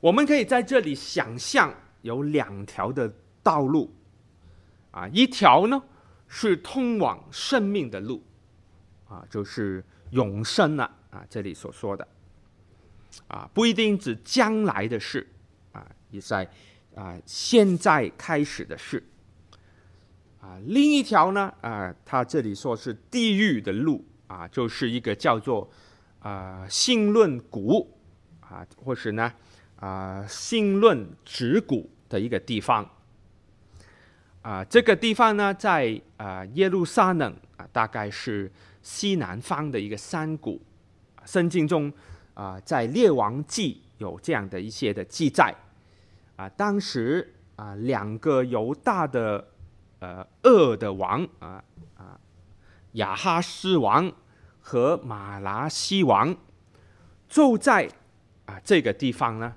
[0.00, 3.94] 我们可以在这里想象有两条的道路。
[4.90, 5.82] 啊，一条呢
[6.26, 8.22] 是通往生命的路。
[9.08, 12.06] 啊，就是永生了啊，这里所说的。
[13.26, 15.26] 啊，不一定指将来的事，
[15.72, 16.46] 啊，也在
[16.94, 19.02] 啊现在开始的事，
[20.40, 25.70] 啊，另一条呢，啊，他这里说是地狱的路，啊，就是一个叫做
[26.20, 27.98] 啊信论谷，
[28.40, 29.32] 啊，或是呢
[29.80, 32.88] 啊心论之谷的一个地方，
[34.42, 38.50] 啊，这个地方呢，在啊耶路撒冷啊，大概是
[38.82, 40.60] 西南方的一个山谷，
[41.24, 41.92] 圣经中。
[42.34, 45.52] 啊，在《列王记》有这样的一些的记载，
[46.36, 49.48] 啊，当时啊，两个犹大的
[49.98, 51.60] 呃恶的王啊
[51.96, 52.16] 啊，
[52.92, 54.12] 亚哈斯王
[54.60, 56.36] 和玛拿西王，
[57.28, 57.90] 就在
[58.44, 59.56] 啊这个地方呢，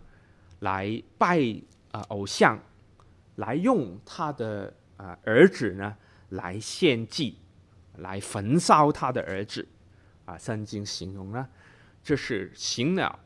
[0.62, 1.40] 来拜
[1.92, 2.60] 啊偶像，
[3.36, 5.96] 来用他的啊儿子呢
[6.30, 7.38] 来献祭，
[7.98, 9.68] 来焚烧他的儿子。
[10.26, 11.48] 啊，圣经形容呢，
[12.04, 13.20] 这是行了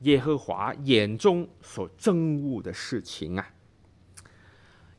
[0.00, 3.50] 耶和华眼中所憎恶的事情啊，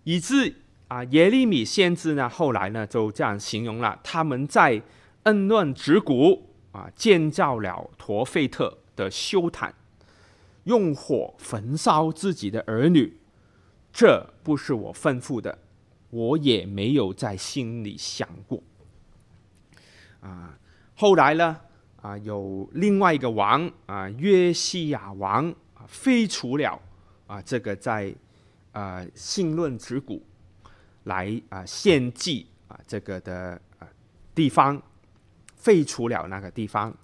[0.04, 0.56] 以致
[0.88, 4.82] 啊耶利米先知呢后来呢就这样形容了，他们在
[5.24, 9.76] 恩乱之谷啊建造了陀费特的丘坛，
[10.66, 13.18] 用火焚烧自己的儿女，
[13.92, 15.58] 这不是我吩咐的，
[16.10, 18.62] 我也没有在心里想过
[20.20, 20.58] 啊。
[20.96, 21.60] 后来呢，
[22.02, 26.80] 啊，有另外一个王啊，约西亚王啊，废除了
[27.26, 28.14] 啊这个在
[28.72, 30.24] 啊信论之谷
[31.06, 33.88] 来啊献祭啊这个的啊
[34.36, 34.80] 地方，
[35.56, 36.96] 废除了那个地方。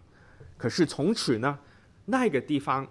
[0.57, 1.57] 可是从此呢，
[2.05, 2.87] 那个地方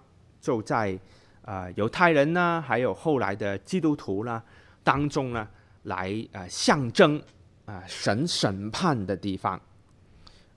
[0.46, 0.96] 就在
[1.42, 4.40] 啊犹太人呢，还有后来的基督徒呢
[4.84, 5.48] 当中呢，
[5.82, 7.20] 来啊象征
[7.64, 9.60] 啊神审判的地方。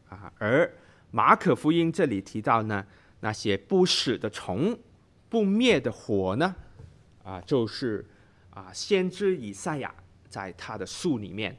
[0.09, 0.71] 啊，而
[1.09, 2.85] 马可福音这里提到呢，
[3.21, 4.77] 那些不死的虫、
[5.27, 6.55] 不灭的火呢，
[7.23, 8.05] 啊，就是
[8.51, 9.91] 啊，先知以赛亚
[10.29, 11.57] 在他的书里面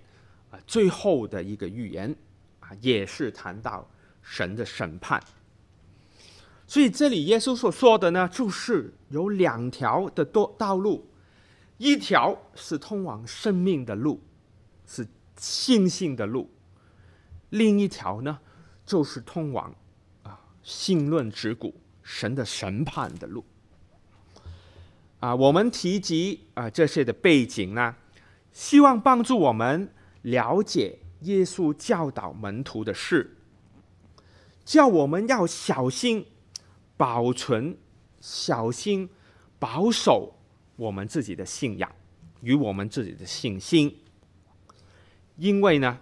[0.52, 2.14] 啊最后的一个预言
[2.60, 3.90] 啊，也是谈到
[4.22, 5.20] 神的审判。
[6.70, 11.04] 所以这里耶稣所说的呢，就是有两条的道道路，
[11.78, 14.20] 一条是通往生命的路，
[14.86, 15.04] 是
[15.36, 16.48] 信心的路。
[17.48, 18.38] 另一条呢，
[18.86, 19.74] 就是通往
[20.22, 23.44] 啊信论之谷、神的审判的路。
[25.18, 27.96] 啊，我们提及啊这些的背景呢，
[28.52, 29.92] 希望帮助我们
[30.22, 33.36] 了解耶稣教导门徒的事，
[34.64, 36.24] 叫我们要小心
[37.00, 37.74] 保存、
[38.20, 39.08] 小心
[39.58, 40.34] 保守
[40.76, 41.90] 我们自己的信仰
[42.42, 43.98] 与我们自己的信心，
[45.36, 45.98] 因为呢。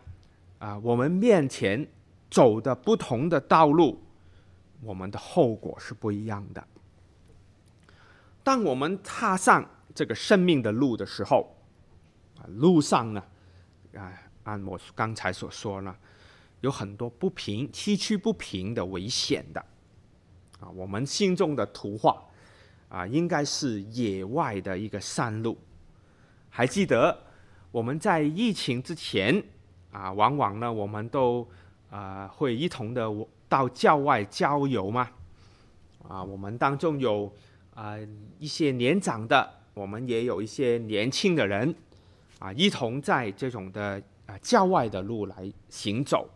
[0.59, 1.87] 啊，我们面前
[2.29, 4.03] 走的不同的道路，
[4.83, 6.67] 我们的后果是不一样的。
[8.43, 11.55] 当我们踏上这个生命的路的时候，
[12.39, 13.23] 啊，路上呢，
[13.95, 15.95] 啊，按我刚才所说呢，
[16.61, 19.65] 有很多不平、崎岖不平的危险的。
[20.61, 22.23] 啊，我们心中的图画，
[22.89, 25.57] 啊，应该是野外的一个山路。
[26.49, 27.17] 还记得
[27.71, 29.43] 我们在疫情之前。
[29.91, 31.49] 啊，往往呢，我们都
[31.89, 33.11] 啊、会一同的
[33.49, 35.11] 到郊外郊游嘛。
[36.07, 37.33] 啊，我们当中有
[37.73, 37.97] 啊、
[38.39, 41.75] 一些年长的，我们也有一些年轻的人，
[42.39, 46.29] 啊，一同在这种的啊郊外的路来行走。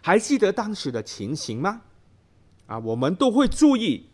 [0.00, 1.82] 还记得当时的情形吗？
[2.66, 4.08] 啊，我们都会注意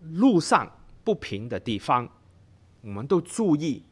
[0.00, 0.70] 路上
[1.02, 2.08] 不平的地方，
[2.82, 3.82] 我们都注意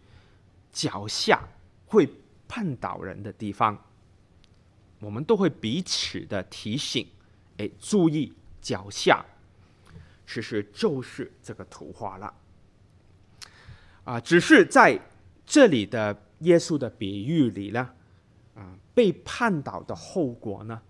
[0.73, 1.49] 脚下
[1.87, 2.09] 会
[2.49, 3.83] 绊倒人的地方。
[5.01, 7.07] 我们都会彼此的提醒，
[7.59, 8.33] 哎，注意
[8.63, 9.25] 脚下，
[10.27, 12.33] 其实就是这个图画了。
[14.05, 14.99] 啊，只是在
[15.45, 17.91] 这里的耶稣的比喻里呢，
[18.55, 20.81] 啊，被绊倒的后果呢，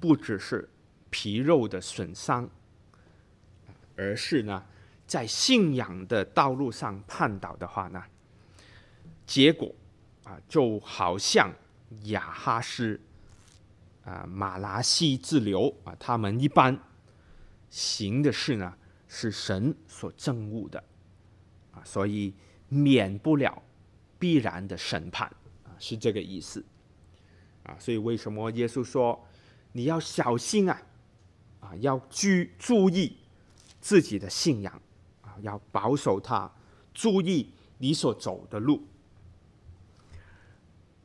[0.00, 0.68] 不只是
[1.10, 2.48] 皮肉的损伤，
[3.98, 4.64] 而是呢，
[5.06, 8.02] 在信仰的道路上绊倒的话呢，
[9.26, 9.74] 结果
[10.24, 11.52] 啊，就好像
[12.04, 12.98] 亚哈斯。
[14.04, 16.80] 啊，玛拉西之流啊，他们一般
[17.68, 18.74] 行的事呢，
[19.06, 20.82] 是神所憎恶的
[21.72, 22.32] 啊，所以
[22.70, 23.62] 免不了
[24.18, 25.28] 必然的审判
[25.62, 26.64] 啊，是这个意思
[27.64, 27.76] 啊。
[27.78, 29.28] 所以为什么耶稣说
[29.72, 30.80] 你要小心啊？
[31.60, 32.28] 啊，要注
[32.58, 33.14] 注意
[33.80, 34.80] 自己的信仰
[35.22, 36.50] 啊，要保守它，
[36.92, 38.82] 注意你所走的路。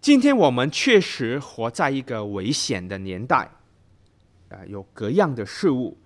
[0.01, 3.49] 今天我们确实活在一个危险的年代，
[4.49, 5.97] 啊，有各样的事物，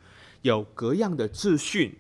[0.43, 1.97] 有各样的资讯，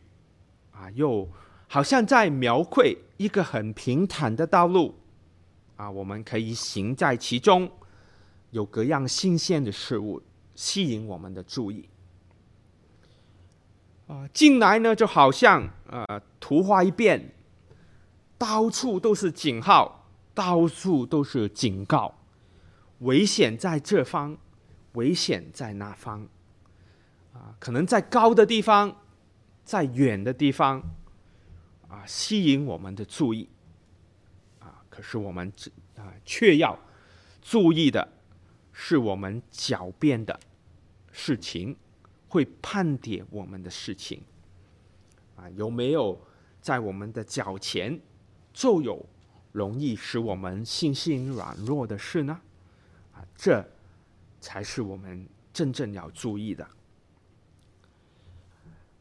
[0.71, 1.27] 啊，又
[1.67, 4.93] 好像在描绘一个很平坦的道路，
[5.75, 7.71] 啊，我们可以行在其中，
[8.51, 10.21] 有各样新鲜的事物
[10.53, 11.89] 吸引我们的注意，
[14.07, 17.33] 啊，进来呢就好像呃图画一变，
[18.37, 19.95] 到处都是警号。
[20.37, 22.13] 到处都是警告，
[22.99, 24.37] 危险在这方，
[24.93, 26.27] 危险在那方，
[27.33, 28.97] 啊，可能在高的地方，
[29.63, 30.79] 在远的地方，
[31.87, 33.49] 啊，吸引我们的注意，
[34.59, 36.77] 啊，可是我们这啊，却要
[37.41, 38.07] 注意的
[38.71, 40.39] 是我们狡辩的
[41.11, 41.75] 事情，
[42.27, 44.21] 会判点我们的事情，
[45.35, 46.19] 啊，有没有
[46.61, 47.99] 在我们的脚前
[48.53, 49.05] 就有？
[49.53, 52.39] 容易使我们信心软弱的事呢？
[53.13, 53.65] 啊，这
[54.39, 56.67] 才是我们真正要注意的。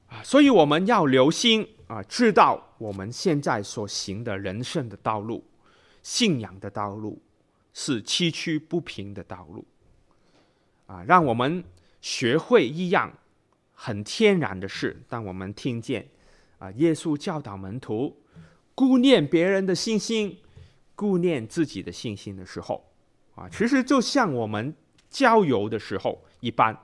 [0.07, 5.45] 啊，所以我们要留心啊，知道我们现在所行的人生的道路、
[6.03, 7.21] 信仰的道路
[7.75, 9.63] 是崎岖不平的道路。
[10.87, 11.63] 啊，让我们
[12.01, 13.13] 学会一样
[13.73, 15.03] 很天然的事。
[15.09, 16.09] 当我们听见
[16.59, 18.23] 啊，耶稣教导门徒
[18.75, 20.39] 顾念别人的信心、
[20.95, 22.85] 顾念自己的信心的时候，
[23.35, 24.75] 啊，其实就像我们
[25.11, 26.77] 郊游的时候一般，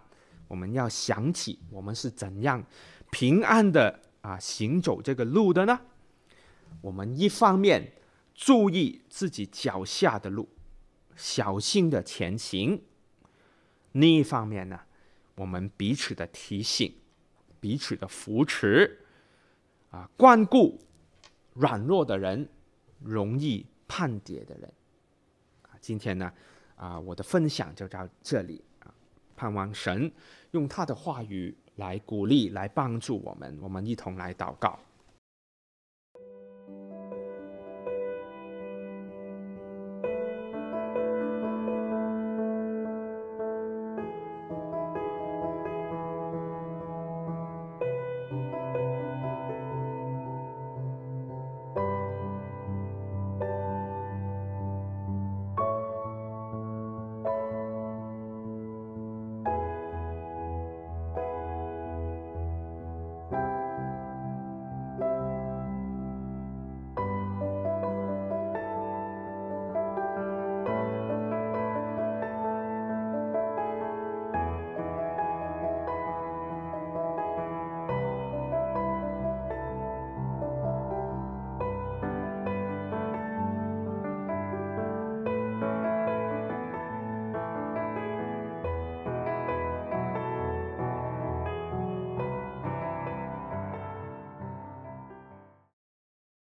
[0.48, 2.64] 我们要想起我们是怎样。
[3.10, 5.80] 平安的啊，行走这个路的呢？
[6.80, 7.92] 我们一方面
[8.34, 10.48] 注意自己脚下的路，
[11.14, 12.78] 小心的前行；
[13.92, 14.80] 另一方面呢，
[15.42, 16.94] 我们彼此的提醒，
[17.58, 18.96] 彼此的扶持，
[19.90, 20.78] 啊，关顾
[21.54, 22.48] 软弱的人，
[23.00, 24.72] 容易叛跌的人。
[25.62, 26.32] 啊，今天呢，
[26.76, 28.94] 啊，我的分享就到这里啊，
[29.34, 30.12] 盼望神
[30.52, 31.52] 用他的话语。
[31.76, 34.78] 来鼓励，来帮助我们，我们一同来祷告。